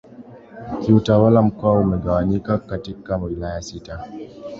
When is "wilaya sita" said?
3.17-4.07